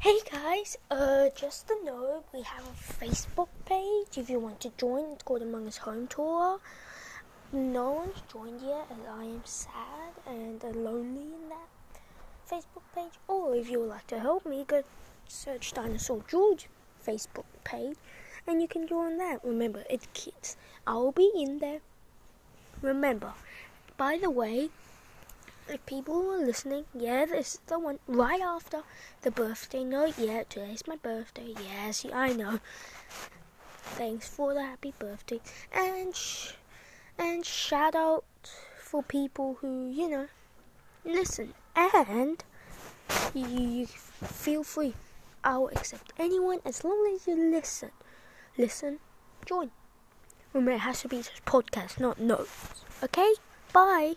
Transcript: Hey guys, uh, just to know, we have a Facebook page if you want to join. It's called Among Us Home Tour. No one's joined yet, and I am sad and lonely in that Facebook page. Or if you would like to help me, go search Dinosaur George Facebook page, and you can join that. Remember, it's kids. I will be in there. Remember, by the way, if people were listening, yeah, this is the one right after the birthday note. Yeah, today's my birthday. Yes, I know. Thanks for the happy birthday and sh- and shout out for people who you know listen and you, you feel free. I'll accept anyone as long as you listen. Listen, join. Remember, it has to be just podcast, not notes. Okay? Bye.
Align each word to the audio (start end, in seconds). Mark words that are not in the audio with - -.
Hey 0.00 0.16
guys, 0.32 0.78
uh, 0.90 1.28
just 1.36 1.68
to 1.68 1.76
know, 1.84 2.24
we 2.32 2.40
have 2.40 2.64
a 2.64 3.04
Facebook 3.04 3.48
page 3.66 4.16
if 4.16 4.30
you 4.30 4.38
want 4.38 4.58
to 4.60 4.72
join. 4.78 5.12
It's 5.12 5.22
called 5.22 5.42
Among 5.42 5.66
Us 5.66 5.76
Home 5.76 6.06
Tour. 6.06 6.58
No 7.52 7.90
one's 7.90 8.22
joined 8.32 8.62
yet, 8.62 8.86
and 8.90 9.02
I 9.06 9.24
am 9.24 9.42
sad 9.44 10.14
and 10.26 10.62
lonely 10.74 11.34
in 11.34 11.50
that 11.50 11.68
Facebook 12.50 12.82
page. 12.94 13.12
Or 13.28 13.54
if 13.54 13.68
you 13.68 13.80
would 13.80 13.90
like 13.90 14.06
to 14.06 14.18
help 14.18 14.46
me, 14.46 14.64
go 14.66 14.84
search 15.28 15.74
Dinosaur 15.74 16.24
George 16.26 16.68
Facebook 17.06 17.44
page, 17.64 17.98
and 18.46 18.62
you 18.62 18.68
can 18.68 18.88
join 18.88 19.18
that. 19.18 19.44
Remember, 19.44 19.84
it's 19.90 20.08
kids. 20.14 20.56
I 20.86 20.94
will 20.94 21.12
be 21.12 21.30
in 21.36 21.58
there. 21.58 21.80
Remember, 22.80 23.34
by 23.98 24.16
the 24.16 24.30
way, 24.30 24.70
if 25.70 25.86
people 25.86 26.22
were 26.22 26.38
listening, 26.38 26.84
yeah, 26.94 27.24
this 27.26 27.54
is 27.54 27.60
the 27.66 27.78
one 27.78 27.98
right 28.06 28.40
after 28.40 28.82
the 29.22 29.30
birthday 29.30 29.84
note. 29.84 30.18
Yeah, 30.18 30.42
today's 30.48 30.86
my 30.86 30.96
birthday. 30.96 31.54
Yes, 31.62 32.04
I 32.12 32.32
know. 32.32 32.60
Thanks 33.96 34.28
for 34.28 34.54
the 34.54 34.62
happy 34.62 34.94
birthday 34.98 35.40
and 35.72 36.14
sh- 36.14 36.52
and 37.18 37.44
shout 37.44 37.94
out 37.94 38.24
for 38.80 39.02
people 39.02 39.58
who 39.60 39.90
you 39.90 40.08
know 40.08 40.26
listen 41.04 41.54
and 41.74 42.44
you, 43.34 43.46
you 43.46 43.86
feel 43.86 44.62
free. 44.62 44.94
I'll 45.42 45.68
accept 45.68 46.12
anyone 46.18 46.60
as 46.64 46.84
long 46.84 47.12
as 47.14 47.26
you 47.26 47.34
listen. 47.34 47.90
Listen, 48.58 48.98
join. 49.46 49.70
Remember, 50.52 50.72
it 50.72 50.78
has 50.80 51.02
to 51.02 51.08
be 51.08 51.18
just 51.18 51.44
podcast, 51.44 52.00
not 52.00 52.20
notes. 52.20 52.84
Okay? 53.02 53.34
Bye. 53.72 54.14